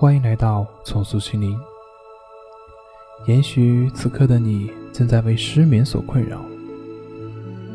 [0.00, 1.60] 欢迎来到重塑心灵。
[3.26, 6.40] 也许此刻的你正在为失眠所困扰，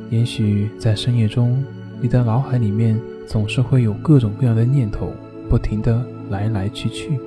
[0.09, 1.63] 也许在深夜中，
[2.01, 5.13] 你的脑海里面总是会有各种各样的念头，
[5.47, 7.19] 不停的来来去去。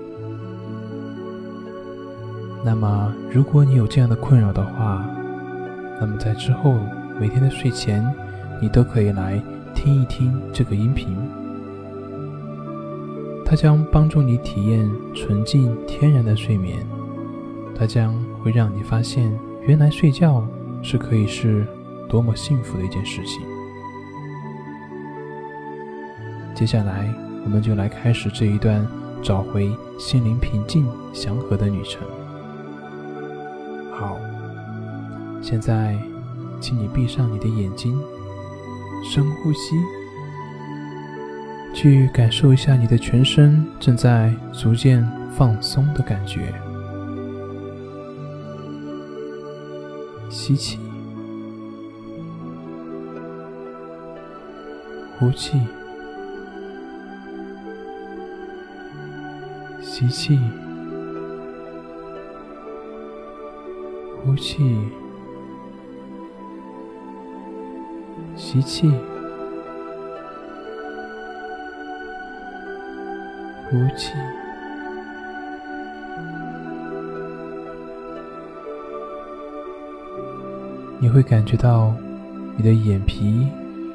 [2.64, 5.08] 那么，如果你有这样的困扰的话，
[6.00, 6.74] 那么在之后
[7.20, 8.04] 每天的睡前，
[8.60, 9.40] 你都可以来
[9.76, 11.16] 听一听这个音频。
[13.48, 16.86] 它将帮助你体验纯净天然的睡眠，
[17.74, 20.46] 它将会让你发现，原来睡觉
[20.82, 21.66] 是可以是
[22.10, 23.40] 多么幸福的一件事情。
[26.54, 27.10] 接下来，
[27.42, 28.86] 我们就来开始这一段
[29.22, 32.02] 找回心灵平静祥和的旅程。
[33.90, 34.18] 好，
[35.40, 35.98] 现在，
[36.60, 37.98] 请你闭上你的眼睛，
[39.02, 39.74] 深呼吸。
[41.80, 46.52] 去感受一下你的全身正在逐渐放松的感觉。
[50.28, 50.76] 吸气，
[55.20, 55.56] 呼气，
[59.80, 60.36] 吸气，
[64.24, 64.76] 呼气，
[68.34, 68.92] 吸气。
[73.70, 74.14] 呼气，
[80.98, 81.94] 你会感觉到
[82.56, 83.46] 你的眼皮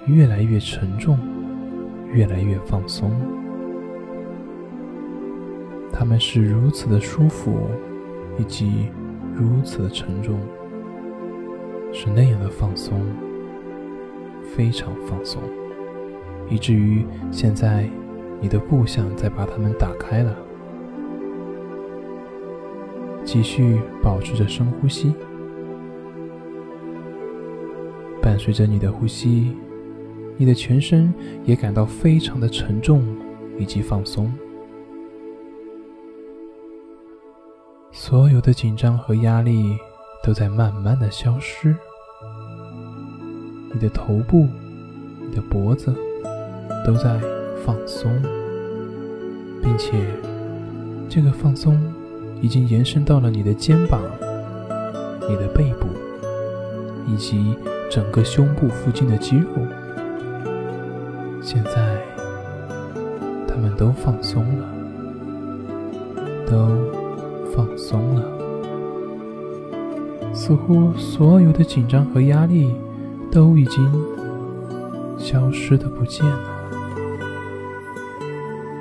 [0.05, 1.17] 越来越沉重，
[2.11, 3.11] 越来越放松。
[5.91, 7.67] 他们是如此的舒服，
[8.37, 8.91] 以及
[9.33, 10.39] 如此的沉重，
[11.91, 13.02] 是那样的放松，
[14.55, 15.41] 非常放松，
[16.47, 17.89] 以至于现在。
[18.44, 20.36] 你的不想再把它们打开了，
[23.23, 25.14] 继续保持着深呼吸，
[28.21, 29.55] 伴随着你的呼吸，
[30.36, 31.14] 你的全身
[31.45, 33.02] 也感到非常的沉重
[33.58, 34.30] 以及放松，
[37.93, 39.77] 所有的紧张和压力
[40.21, 41.73] 都在慢慢的消失，
[43.73, 44.49] 你的头部、
[45.21, 45.95] 你的脖子
[46.86, 47.21] 都在。
[47.65, 48.11] 放松，
[49.61, 49.91] 并且
[51.09, 51.79] 这个放松
[52.41, 54.01] 已经延伸到了你的肩膀、
[55.29, 55.87] 你的背部
[57.07, 57.55] 以及
[57.89, 59.45] 整个胸部附近的肌肉。
[61.41, 62.01] 现在，
[63.47, 64.65] 他们都放松了，
[66.45, 66.67] 都
[67.53, 68.23] 放松了，
[70.33, 72.73] 似乎所有的紧张和压力
[73.31, 73.89] 都已经
[75.17, 76.52] 消失的不见了。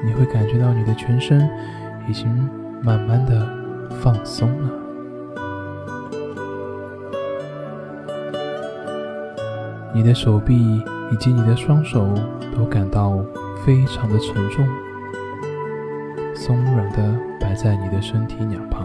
[0.05, 1.49] 你会感觉到你的全身
[2.09, 2.29] 已经
[2.83, 3.49] 慢慢的
[4.01, 4.71] 放松了，
[9.95, 12.13] 你的手臂以及你的双手
[12.57, 13.25] 都感到
[13.65, 14.67] 非常的沉重，
[16.35, 18.85] 松软的摆在你的身体两旁，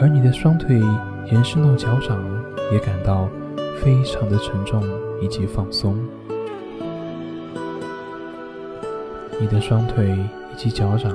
[0.00, 0.82] 而你的双腿
[1.30, 2.18] 延伸到脚掌
[2.72, 3.28] 也感到
[3.80, 4.82] 非常的沉重
[5.22, 5.96] 以及放松。
[9.38, 10.18] 你的双腿
[10.52, 11.12] 以及脚掌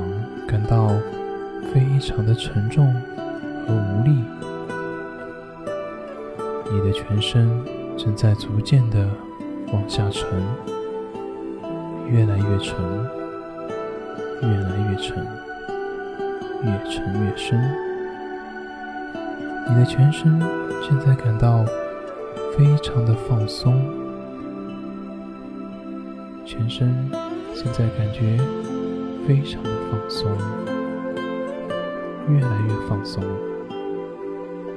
[0.47, 0.89] 感到
[1.73, 2.93] 非常的沉重
[3.65, 4.23] 和无力，
[6.71, 7.49] 你的全身
[7.97, 9.07] 正在逐渐的
[9.73, 10.27] 往下沉，
[12.07, 12.75] 越来越沉，
[14.41, 15.17] 越来越沉，
[16.63, 17.59] 越沉越深。
[19.67, 20.39] 你的全身
[20.81, 21.65] 现在感到
[22.55, 23.73] 非常的放松，
[26.45, 27.09] 全身。
[27.53, 28.37] 现在感觉
[29.27, 30.31] 非常的放松，
[32.27, 33.23] 越来越放松，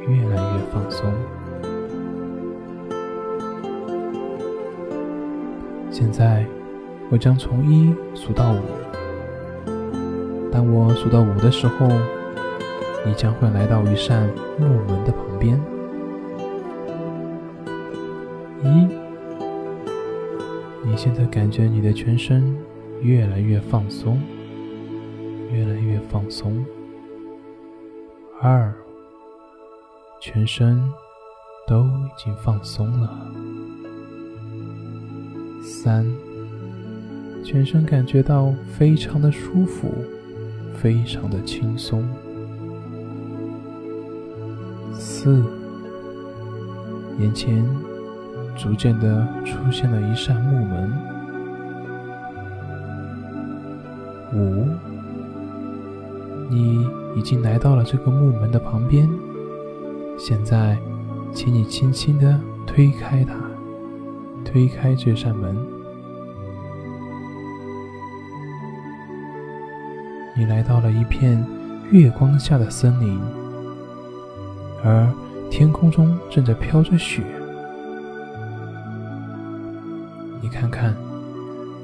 [0.07, 1.11] 越来越放松。
[5.91, 6.45] 现在
[7.11, 8.61] 我将从一数到五，
[10.53, 11.89] 当我数到五的时候，
[13.07, 14.29] 你将会来到一扇
[14.59, 15.59] 木门的旁边。
[18.63, 19.04] 一。
[20.95, 22.57] 你现在感觉你的全身
[23.03, 24.17] 越来越放松，
[25.51, 26.65] 越来越放松。
[28.41, 28.73] 二，
[30.21, 30.81] 全身
[31.67, 33.11] 都已经放松了。
[35.65, 36.07] 三，
[37.43, 39.93] 全身感觉到非常的舒服，
[40.75, 42.09] 非常的轻松。
[44.93, 45.43] 四，
[47.19, 47.67] 眼前。
[48.57, 50.93] 逐渐的出现了一扇木门，
[54.33, 54.67] 五，
[56.49, 59.09] 你已经来到了这个木门的旁边。
[60.17, 60.79] 现在，
[61.33, 63.35] 请你轻轻地推开它，
[64.45, 65.57] 推开这扇门。
[70.37, 71.45] 你来到了一片
[71.91, 73.21] 月光下的森林，
[74.83, 75.09] 而
[75.51, 77.23] 天空中正在飘着雪。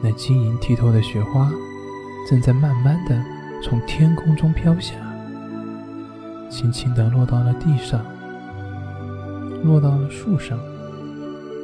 [0.03, 1.51] 那晶莹剔透的雪花，
[2.29, 3.23] 正在慢慢的
[3.63, 4.95] 从天空中飘下，
[6.51, 8.05] 轻轻的落到了地上。
[9.63, 10.59] 落到了树上，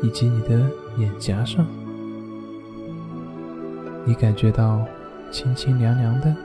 [0.02, 1.64] 以及你的脸颊上，
[4.04, 4.84] 你感觉到
[5.30, 6.36] 清清凉凉的，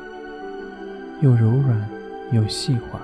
[1.21, 1.89] 又柔软
[2.31, 3.01] 又细滑。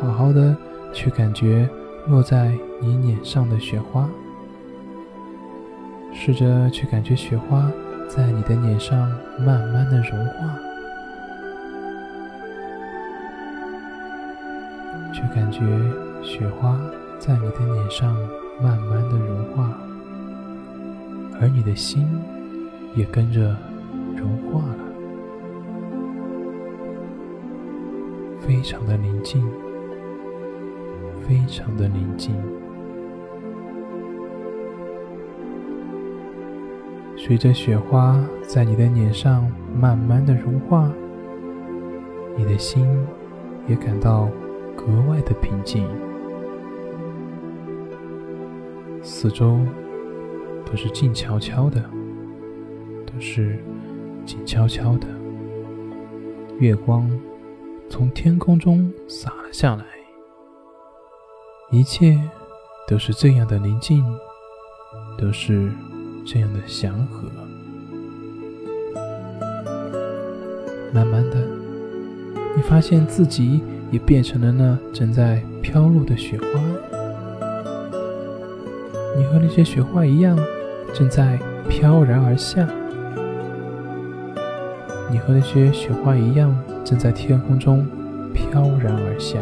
[0.00, 0.56] 好好的
[0.92, 1.70] 去感觉
[2.08, 4.08] 落在你脸上的雪花，
[6.24, 7.68] 试着去感觉雪花
[8.08, 9.10] 在你的脸上
[9.44, 10.56] 慢慢的融化。
[15.12, 15.58] 去感觉
[16.22, 16.80] 雪花
[17.18, 18.16] 在你的脸上
[18.62, 19.76] 慢慢的融化，
[21.40, 22.06] 而你的心
[22.94, 23.56] 也跟着
[24.16, 24.76] 融化了，
[28.46, 29.44] 非常的宁静，
[31.26, 32.32] 非常的宁静。
[37.24, 39.48] 随着雪花在你的脸上
[39.80, 40.90] 慢慢的融化，
[42.36, 42.84] 你的心
[43.68, 44.28] 也感到。
[44.74, 45.86] 格外的平静，
[49.02, 49.60] 四周
[50.64, 51.84] 都是静悄悄的，
[53.06, 53.62] 都是
[54.24, 55.06] 静悄悄的。
[56.58, 57.08] 月光
[57.88, 59.84] 从天空中洒了下来，
[61.70, 62.18] 一切
[62.88, 64.02] 都是这样的宁静，
[65.16, 65.70] 都是
[66.24, 67.28] 这样的祥和。
[70.92, 71.36] 慢慢的，
[72.56, 73.62] 你发现自己。
[73.92, 76.46] 也变成了那正在飘落的雪花。
[79.18, 80.34] 你和那些雪花一样，
[80.94, 81.38] 正在
[81.68, 82.66] 飘然而下。
[85.10, 87.86] 你和那些雪花一样，正在天空中
[88.32, 89.38] 飘然而下。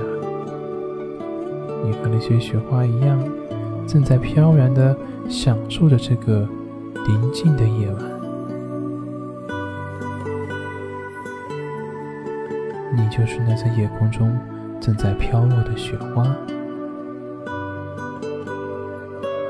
[1.84, 3.22] 你和那些雪花一样，
[3.86, 4.96] 正在飘然的
[5.28, 6.44] 享受着这个
[7.06, 8.02] 宁静的夜晚。
[12.92, 14.38] 你就是那在夜空中
[14.80, 16.26] 正在飘落的雪花，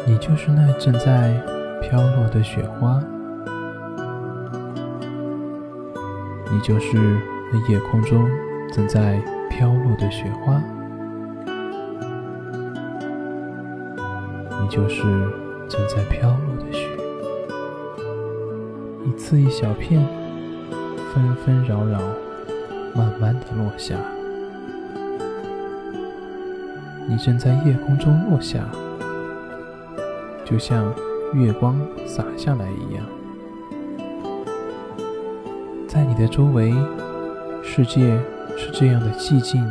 [0.07, 1.35] 你就是那正在
[1.81, 3.03] 飘落的雪花，
[6.51, 6.97] 你就是
[7.53, 8.29] 那夜空中
[8.73, 10.63] 正在飘落的雪花，
[14.61, 15.03] 你就是
[15.69, 16.80] 正在飘落的雪，
[19.23, 20.01] 似一小片，
[21.13, 22.01] 纷纷扰扰。
[22.93, 23.95] 慢慢的落下，
[27.07, 28.65] 你正在夜空中落下，
[30.45, 30.93] 就像
[31.35, 33.05] 月光洒下来一样。
[35.87, 36.75] 在你的周围，
[37.63, 38.19] 世界
[38.57, 39.65] 是这样的寂静，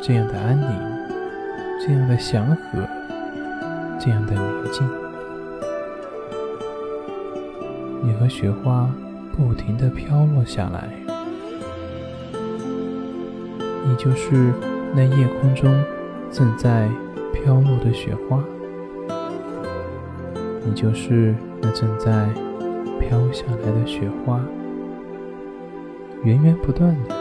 [0.00, 0.68] 这样的安宁，
[1.84, 2.86] 这样的祥和，
[3.98, 5.03] 这样的宁静。
[8.04, 8.90] 你和雪花
[9.34, 10.92] 不停的飘落下来。
[13.86, 14.52] 你就是
[14.94, 15.74] 那夜空中
[16.30, 16.88] 正在
[17.32, 18.42] 飘落的雪花，
[20.64, 22.28] 你就是那正在
[23.00, 24.40] 飘下来的雪花，
[26.22, 27.14] 源源不断的，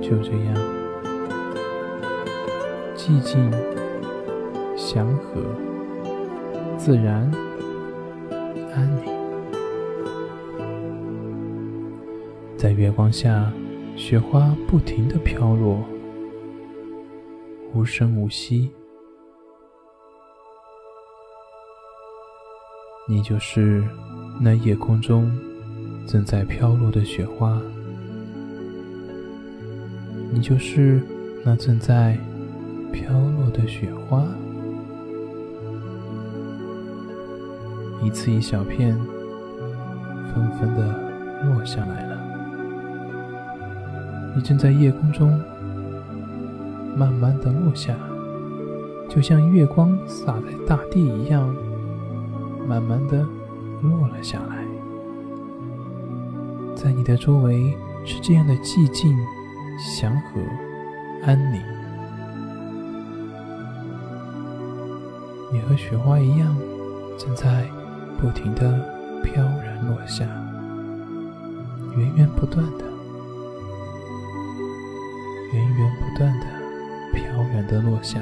[0.00, 0.54] 就这样
[2.96, 3.50] 寂静、
[4.76, 5.40] 祥和、
[6.76, 7.30] 自然、
[8.78, 9.04] 安宁，
[12.56, 13.52] 在月光下。
[13.96, 15.84] 雪花不停的飘落，
[17.74, 18.70] 无声无息。
[23.08, 23.82] 你就是
[24.40, 25.36] 那夜空中
[26.06, 27.60] 正在飘落的雪花，
[30.30, 31.02] 你就是
[31.44, 32.16] 那正在
[32.92, 34.24] 飘落的雪花，
[38.02, 38.96] 一次一小片，
[40.32, 40.86] 纷纷的
[41.44, 42.16] 落下来了。
[44.36, 45.40] 你正在夜空中
[46.96, 47.94] 慢慢的落下，
[49.08, 51.54] 就像月光洒在大地一样，
[52.68, 53.26] 慢慢的
[53.82, 54.64] 落了下来。
[56.76, 59.16] 在你的周围是这样的寂静、
[59.76, 60.40] 祥和、
[61.24, 61.60] 安宁。
[65.50, 66.56] 你和雪花一样，
[67.16, 67.66] 正在
[68.20, 68.84] 不停的
[69.22, 70.26] 飘然落下，
[71.96, 72.84] 源源不断的、
[75.52, 76.46] 源源不断的
[77.14, 77.22] 飘
[77.54, 78.18] 远的落下。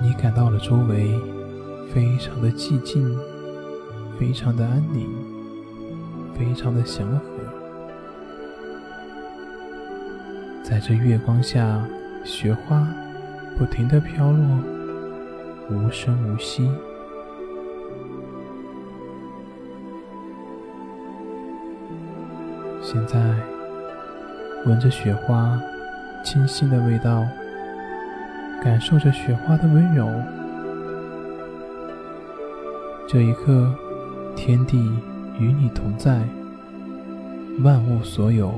[0.00, 1.20] 你感到了周围
[1.92, 3.14] 非常的寂静，
[4.18, 5.06] 非常的安宁，
[6.34, 7.20] 非常的祥和。
[10.62, 11.84] 在这月光下，
[12.24, 12.88] 雪花
[13.58, 14.77] 不停的飘落，
[15.70, 16.70] 无声无息。
[22.82, 23.18] 现在，
[24.66, 25.60] 闻着雪花
[26.24, 27.26] 清新的味道。
[28.60, 30.08] 感受着雪花的温柔，
[33.06, 33.72] 这一刻，
[34.34, 34.76] 天地
[35.38, 36.24] 与你同在，
[37.62, 38.52] 万物所有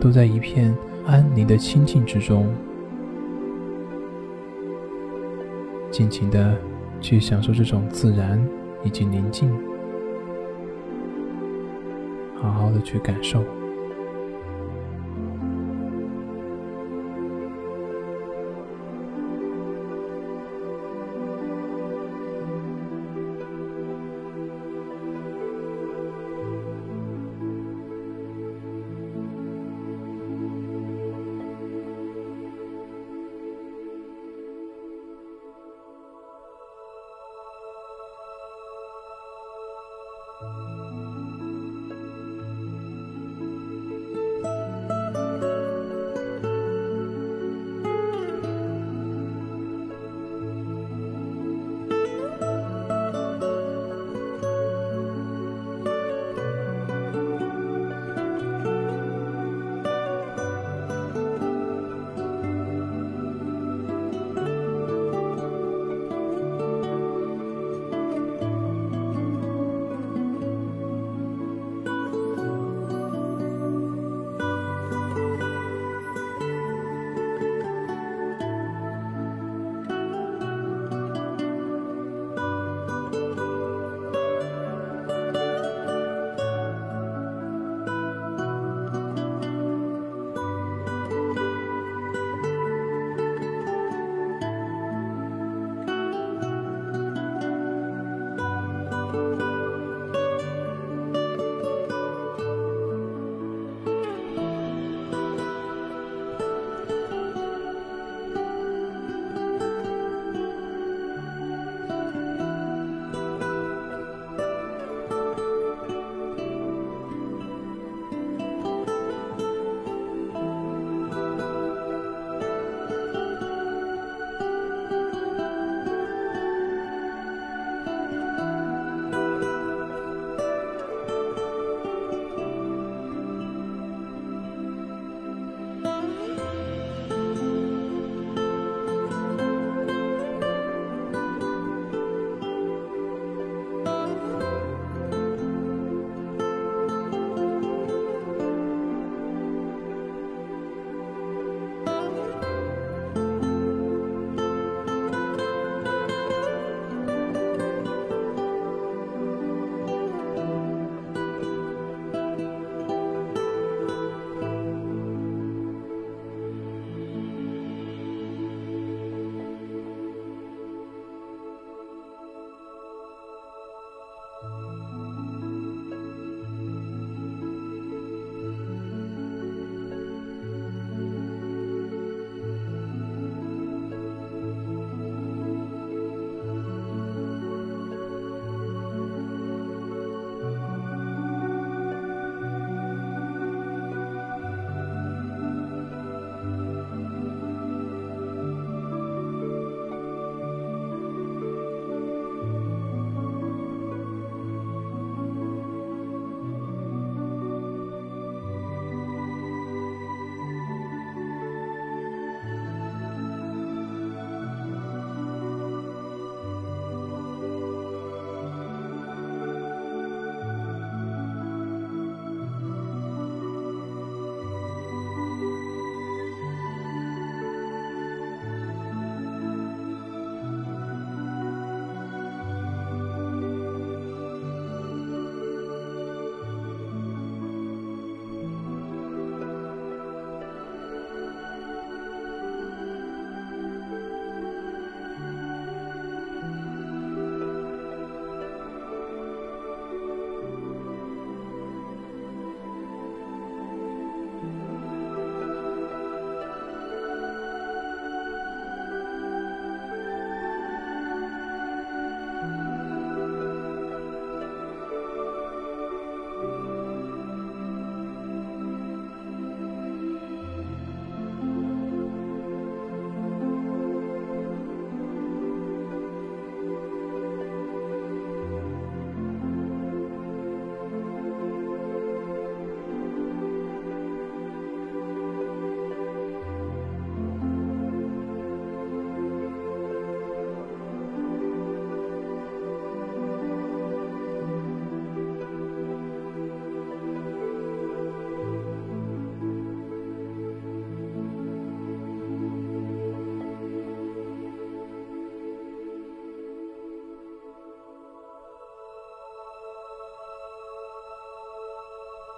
[0.00, 0.72] 都在一片
[1.08, 2.46] 安宁的清静之中，
[5.90, 6.56] 尽情的
[7.00, 8.40] 去享受这种自然
[8.84, 9.50] 以及宁静，
[12.36, 13.44] 好好的去感受。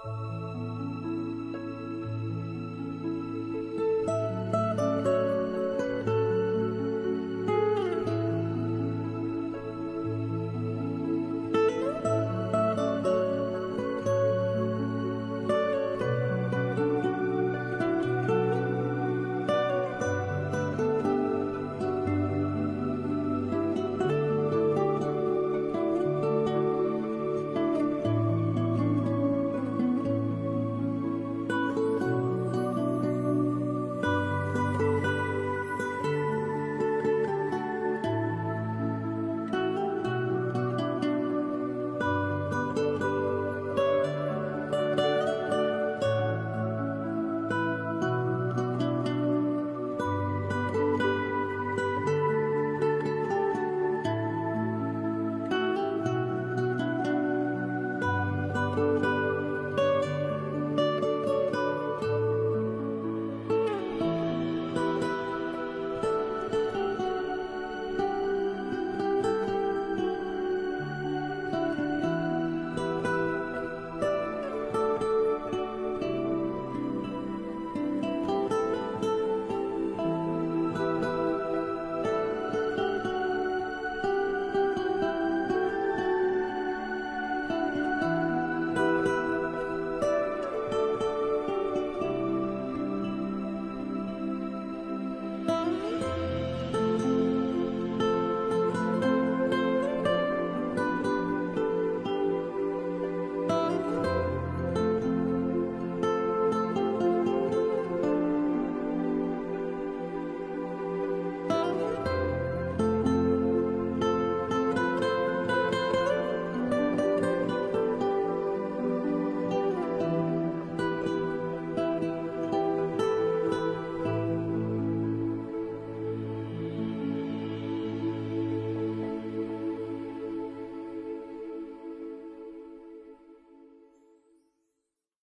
[0.05, 0.52] うん。